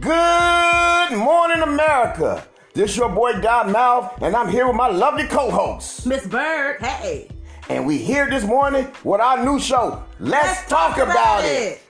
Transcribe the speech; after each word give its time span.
Good 0.00 1.16
morning, 1.16 1.60
America. 1.62 2.46
This 2.72 2.96
your 2.96 3.08
boy 3.08 3.40
Dot 3.40 3.68
Mouth, 3.68 4.22
and 4.22 4.36
I'm 4.36 4.48
here 4.48 4.68
with 4.68 4.76
my 4.76 4.86
lovely 4.86 5.26
co-host. 5.26 6.06
Miss 6.06 6.24
Bird, 6.24 6.80
hey. 6.80 7.28
And 7.68 7.84
we 7.84 7.98
here 7.98 8.30
this 8.30 8.44
morning 8.44 8.86
with 9.02 9.20
our 9.20 9.44
new 9.44 9.58
show. 9.58 10.04
Let's, 10.20 10.68
talk, 10.68 10.98
about, 10.98 11.44
it. 11.44 11.82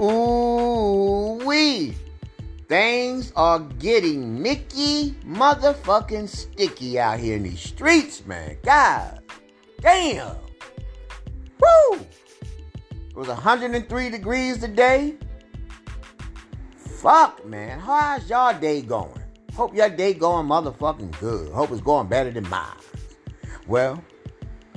Ooh 0.00 1.44
wee. 1.44 1.96
Things 2.68 3.32
are 3.34 3.58
getting 3.58 4.40
Mickey 4.40 5.16
motherfucking 5.26 6.28
sticky 6.28 7.00
out 7.00 7.18
here 7.18 7.36
in 7.36 7.42
these 7.42 7.60
streets, 7.60 8.24
man. 8.26 8.58
God 8.62 9.23
damn. 9.84 10.34
Woo! 11.60 12.00
It 12.90 13.14
was 13.14 13.28
103 13.28 14.10
degrees 14.10 14.58
today. 14.58 15.14
Fuck, 16.76 17.44
man. 17.46 17.78
How's 17.78 18.28
y'all 18.28 18.58
day 18.58 18.80
going? 18.80 19.22
Hope 19.54 19.76
your 19.76 19.90
day 19.90 20.14
going 20.14 20.48
motherfucking 20.48 21.20
good. 21.20 21.52
Hope 21.52 21.70
it's 21.70 21.82
going 21.82 22.08
better 22.08 22.30
than 22.30 22.48
mine. 22.48 22.78
Well, 23.68 24.02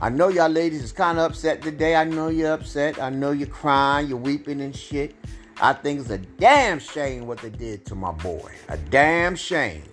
I 0.01 0.09
know 0.09 0.27
y'all 0.27 0.49
ladies 0.49 0.84
is 0.84 0.91
kind 0.91 1.17
of 1.17 1.31
upset 1.31 1.62
today. 1.62 1.95
I 1.95 2.03
know 2.03 2.27
you're 2.27 2.51
upset. 2.51 3.01
I 3.01 3.09
know 3.09 3.31
you're 3.31 3.48
crying, 3.48 4.09
you're 4.09 4.17
weeping 4.17 4.62
and 4.62 4.76
shit. 4.76 5.15
I 5.59 5.73
think 5.73 6.01
it's 6.01 6.09
a 6.09 6.20
damn 6.20 6.79
shame 6.79 7.26
what 7.26 7.39
they 7.39 7.49
did 7.49 7.85
to 7.85 7.95
my 7.95 8.12
boy. 8.12 8.51
A 8.67 8.77
damn 8.77 9.35
shame. 9.35 9.84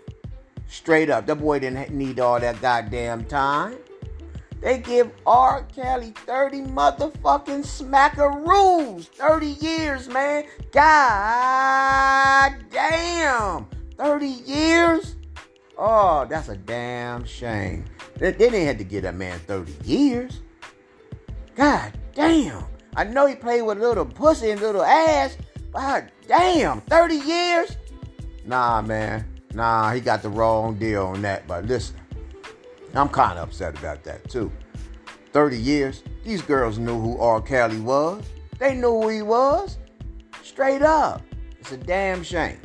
Straight 0.67 1.09
up. 1.09 1.27
That 1.27 1.37
boy 1.37 1.61
didn't 1.61 1.95
need 1.95 2.19
all 2.19 2.41
that 2.41 2.61
goddamn 2.61 3.25
time. 3.25 3.77
They 4.65 4.79
give 4.79 5.13
R. 5.27 5.63
Kelly 5.75 6.15
30 6.25 6.63
motherfucking 6.63 7.67
smackaroos. 7.67 9.09
30 9.09 9.47
years, 9.47 10.09
man. 10.09 10.45
God 10.73 12.55
damn. 12.71 13.67
30 13.99 14.27
years? 14.27 15.17
Oh, 15.77 16.25
that's 16.31 16.49
a 16.49 16.57
damn 16.57 17.27
shame. 17.27 17.85
They, 18.17 18.31
they 18.31 18.49
didn't 18.49 18.67
have 18.67 18.79
to 18.79 18.85
give 18.85 19.03
that 19.03 19.15
man 19.15 19.39
30 19.41 19.75
years. 19.85 20.41
God 21.55 21.93
damn. 22.15 22.65
I 22.97 23.05
know 23.05 23.27
he 23.27 23.35
played 23.35 23.61
with 23.61 23.79
little 23.79 24.07
pussy 24.07 24.51
and 24.51 24.63
little 24.63 24.83
ass. 24.83 25.37
God 25.75 26.11
damn, 26.27 26.81
30 26.81 27.15
years? 27.17 27.77
Nah, 28.47 28.81
man. 28.81 29.27
Nah, 29.53 29.93
he 29.93 30.01
got 30.01 30.23
the 30.23 30.31
wrong 30.31 30.77
deal 30.77 31.05
on 31.09 31.21
that. 31.21 31.47
But 31.47 31.67
listen, 31.67 31.97
I'm 32.95 33.09
kind 33.09 33.39
of 33.39 33.49
upset 33.49 33.79
about 33.79 34.05
that 34.05 34.29
too. 34.29 34.51
30 35.33 35.59
years, 35.59 36.05
these 36.25 36.43
girls 36.43 36.79
knew 36.79 37.01
who 37.01 37.19
R. 37.19 37.41
Kelly 37.41 37.81
was. 37.81 38.25
They 38.59 38.75
knew 38.75 39.03
who 39.03 39.09
he 39.09 39.23
was. 39.23 39.79
Straight 40.43 40.83
up. 40.83 41.23
It's 41.59 41.73
a 41.73 41.77
damn 41.77 42.23
shame. 42.23 42.61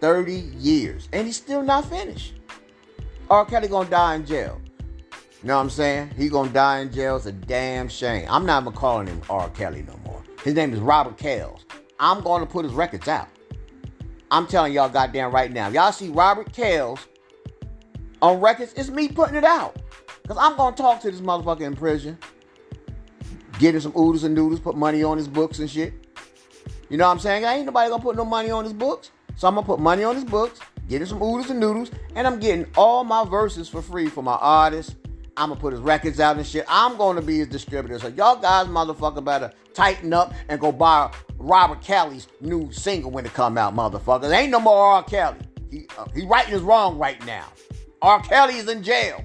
30 0.00 0.32
years. 0.58 1.08
And 1.12 1.26
he's 1.26 1.36
still 1.36 1.62
not 1.62 1.84
finished. 1.84 2.34
R. 3.28 3.44
Kelly 3.44 3.68
gonna 3.68 3.90
die 3.90 4.14
in 4.14 4.24
jail. 4.26 4.60
You 5.42 5.48
know 5.48 5.56
what 5.56 5.62
I'm 5.62 5.70
saying? 5.70 6.10
He 6.16 6.30
gonna 6.30 6.50
die 6.50 6.80
in 6.80 6.92
jail. 6.92 7.16
It's 7.16 7.26
a 7.26 7.32
damn 7.32 7.88
shame. 7.88 8.26
I'm 8.30 8.46
not 8.46 8.62
even 8.62 8.72
calling 8.72 9.06
him 9.06 9.20
R. 9.28 9.50
Kelly 9.50 9.82
no 9.86 9.98
more. 10.06 10.22
His 10.42 10.54
name 10.54 10.72
is 10.72 10.80
Robert 10.80 11.18
Kells. 11.18 11.66
I'm 12.00 12.22
gonna 12.22 12.46
put 12.46 12.64
his 12.64 12.72
records 12.72 13.08
out. 13.08 13.28
I'm 14.30 14.46
telling 14.46 14.72
y'all 14.72 14.88
goddamn 14.88 15.30
right 15.30 15.52
now. 15.52 15.68
Y'all 15.68 15.92
see 15.92 16.08
Robert 16.08 16.52
Kells 16.52 17.06
on 18.24 18.40
records, 18.40 18.72
it's 18.74 18.88
me 18.88 19.08
putting 19.08 19.36
it 19.36 19.44
out. 19.44 19.76
Because 20.22 20.38
I'm 20.38 20.56
gonna 20.56 20.74
talk 20.74 21.00
to 21.02 21.10
this 21.10 21.20
motherfucker 21.20 21.60
in 21.60 21.76
prison. 21.76 22.18
Get 23.58 23.74
him 23.74 23.80
some 23.82 23.92
oodles 23.92 24.24
and 24.24 24.34
noodles, 24.34 24.60
put 24.60 24.76
money 24.76 25.02
on 25.02 25.18
his 25.18 25.28
books 25.28 25.58
and 25.58 25.70
shit. 25.70 25.92
You 26.88 26.96
know 26.96 27.04
what 27.04 27.12
I'm 27.12 27.18
saying? 27.18 27.44
Ain't 27.44 27.66
nobody 27.66 27.90
gonna 27.90 28.02
put 28.02 28.16
no 28.16 28.24
money 28.24 28.50
on 28.50 28.64
his 28.64 28.72
books. 28.72 29.10
So 29.36 29.46
I'm 29.46 29.54
gonna 29.54 29.66
put 29.66 29.78
money 29.78 30.04
on 30.04 30.14
his 30.14 30.24
books, 30.24 30.60
get 30.88 31.02
him 31.02 31.06
some 31.06 31.22
oodles 31.22 31.50
and 31.50 31.60
noodles, 31.60 31.90
and 32.14 32.26
I'm 32.26 32.40
getting 32.40 32.66
all 32.76 33.04
my 33.04 33.24
verses 33.24 33.68
for 33.68 33.82
free 33.82 34.06
for 34.06 34.22
my 34.22 34.36
artists. 34.36 34.94
I'm 35.36 35.50
gonna 35.50 35.60
put 35.60 35.72
his 35.72 35.82
records 35.82 36.18
out 36.18 36.36
and 36.36 36.46
shit. 36.46 36.64
I'm 36.68 36.96
gonna 36.96 37.20
be 37.20 37.38
his 37.38 37.48
distributor. 37.48 37.98
So 37.98 38.08
y'all 38.08 38.36
guys, 38.36 38.68
motherfucker, 38.68 39.22
better 39.22 39.52
tighten 39.74 40.14
up 40.14 40.32
and 40.48 40.58
go 40.58 40.72
buy 40.72 41.12
Robert 41.36 41.82
Kelly's 41.82 42.28
new 42.40 42.72
single 42.72 43.10
when 43.10 43.26
it 43.26 43.34
come 43.34 43.58
out, 43.58 43.74
motherfuckers. 43.74 44.34
Ain't 44.34 44.50
no 44.50 44.60
more 44.60 44.82
R. 44.94 45.02
Kelly. 45.02 45.38
He 45.70 45.86
uh, 45.98 46.06
he 46.14 46.24
writing 46.24 46.52
his 46.52 46.62
wrong 46.62 46.96
right 46.96 47.22
now. 47.26 47.46
R. 48.04 48.20
Kelly 48.20 48.56
is 48.56 48.68
in 48.68 48.82
jail. 48.82 49.24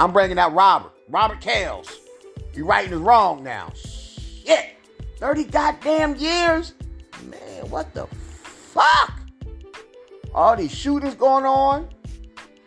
I'm 0.00 0.14
bringing 0.14 0.38
out 0.38 0.54
Robert. 0.54 0.92
Robert 1.10 1.42
Kells. 1.42 1.94
He 2.54 2.62
writing 2.62 2.94
is 2.94 3.00
wrong 3.00 3.44
now. 3.44 3.70
Shit. 3.74 4.78
30 5.18 5.44
goddamn 5.44 6.16
years? 6.16 6.72
Man, 7.28 7.68
what 7.68 7.92
the 7.92 8.06
fuck? 8.06 9.20
All 10.34 10.56
these 10.56 10.74
shootings 10.74 11.16
going 11.16 11.44
on. 11.44 11.90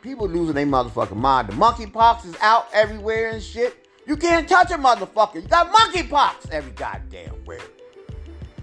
People 0.04 0.30
losing 0.30 0.54
their 0.54 0.68
motherfucking 0.68 1.16
mind. 1.16 1.48
The 1.48 1.54
monkeypox 1.54 2.26
is 2.26 2.36
out 2.40 2.68
everywhere 2.72 3.32
and 3.32 3.42
shit. 3.42 3.88
You 4.06 4.16
can't 4.16 4.48
touch 4.48 4.70
a 4.70 4.76
motherfucker. 4.76 5.42
You 5.42 5.48
got 5.48 5.74
monkeypox 5.74 6.52
every 6.52 6.74
goddamn 6.74 7.34
where. 7.46 7.58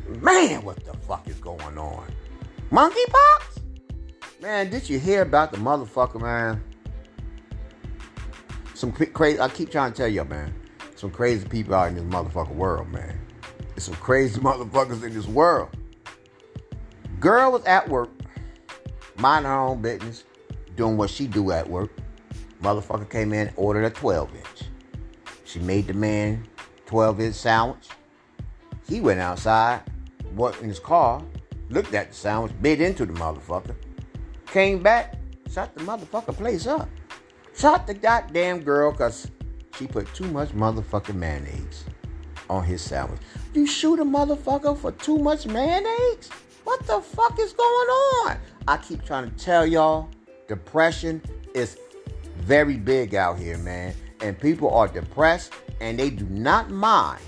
Man, 0.06 0.64
what 0.64 0.84
the 0.84 0.92
fuck 0.92 1.26
is 1.26 1.40
going 1.40 1.76
on? 1.76 2.06
Monkeypox? 2.70 3.63
Man, 4.44 4.68
did 4.68 4.90
you 4.90 4.98
hear 4.98 5.22
about 5.22 5.52
the 5.52 5.56
motherfucker, 5.56 6.20
man? 6.20 6.62
Some 8.74 8.92
crazy, 8.92 9.40
I 9.40 9.48
keep 9.48 9.70
trying 9.70 9.92
to 9.92 9.96
tell 9.96 10.06
you, 10.06 10.22
man. 10.22 10.52
Some 10.96 11.10
crazy 11.10 11.48
people 11.48 11.74
out 11.74 11.88
in 11.88 11.94
this 11.94 12.04
motherfucking 12.04 12.54
world, 12.54 12.92
man. 12.92 13.18
There's 13.68 13.84
some 13.84 13.94
crazy 13.94 14.38
motherfuckers 14.42 15.02
in 15.02 15.14
this 15.14 15.26
world. 15.26 15.74
Girl 17.20 17.52
was 17.52 17.64
at 17.64 17.88
work, 17.88 18.10
minding 19.16 19.50
her 19.50 19.58
own 19.58 19.80
business, 19.80 20.24
doing 20.76 20.98
what 20.98 21.08
she 21.08 21.26
do 21.26 21.50
at 21.50 21.66
work. 21.66 21.90
Motherfucker 22.60 23.08
came 23.08 23.32
in, 23.32 23.50
ordered 23.56 23.84
a 23.84 23.90
12 23.90 24.36
inch. 24.36 24.68
She 25.44 25.58
made 25.58 25.86
the 25.86 25.94
man 25.94 26.46
12 26.84 27.20
inch 27.22 27.34
sandwich. 27.34 27.88
He 28.86 29.00
went 29.00 29.20
outside, 29.20 29.84
went 30.34 30.60
in 30.60 30.68
his 30.68 30.80
car, 30.80 31.22
looked 31.70 31.94
at 31.94 32.10
the 32.10 32.14
sandwich, 32.14 32.52
bit 32.60 32.82
into 32.82 33.06
the 33.06 33.14
motherfucker, 33.14 33.74
came 34.54 34.80
back, 34.80 35.16
shot 35.52 35.74
the 35.74 35.80
motherfucker 35.82 36.32
place 36.32 36.68
up. 36.68 36.88
Shot 37.56 37.88
the 37.88 37.94
goddamn 37.94 38.60
girl 38.60 38.92
because 38.92 39.28
she 39.76 39.88
put 39.88 40.06
too 40.14 40.26
much 40.26 40.50
motherfucking 40.50 41.16
mayonnaise 41.16 41.84
on 42.48 42.62
his 42.62 42.80
sandwich. 42.80 43.20
You 43.52 43.66
shoot 43.66 43.98
a 43.98 44.04
motherfucker 44.04 44.78
for 44.78 44.92
too 44.92 45.18
much 45.18 45.46
mayonnaise? 45.46 46.30
What 46.62 46.86
the 46.86 47.00
fuck 47.00 47.36
is 47.40 47.52
going 47.52 47.88
on? 47.88 48.38
I 48.68 48.76
keep 48.76 49.04
trying 49.04 49.28
to 49.28 49.36
tell 49.36 49.66
y'all, 49.66 50.08
depression 50.46 51.20
is 51.52 51.76
very 52.36 52.76
big 52.76 53.16
out 53.16 53.36
here, 53.36 53.58
man. 53.58 53.92
And 54.20 54.38
people 54.38 54.72
are 54.72 54.86
depressed 54.86 55.52
and 55.80 55.98
they 55.98 56.10
do 56.10 56.26
not 56.26 56.70
mind 56.70 57.22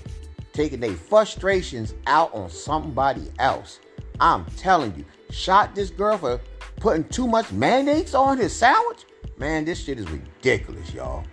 taking 0.53 0.79
their 0.79 0.95
frustrations 0.95 1.93
out 2.07 2.33
on 2.33 2.49
somebody 2.49 3.29
else. 3.37 3.81
I'm 4.21 4.45
telling 4.55 4.95
you, 4.95 5.03
shot 5.29 5.75
this 5.75 5.89
girl 5.89 6.17
for 6.17 6.39
putting 6.77 7.03
too 7.05 7.27
much 7.27 7.51
mayonnaise 7.51 8.15
on 8.15 8.37
his 8.37 8.53
sandwich? 8.53 9.05
Man, 9.37 9.65
this 9.65 9.83
shit 9.83 9.99
is 9.99 10.09
ridiculous, 10.09 10.93
y'all. 10.93 11.23